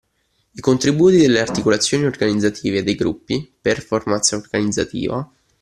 I 0.53 0.59
contributi 0.59 1.17
delle 1.17 1.39
articolazioni 1.41 2.05
organizzative 2.05 2.79
e 2.79 2.81
dei 2.83 2.95
gruppi 2.95 3.53
(performance 3.61 4.33
organizzativa). 4.33 5.31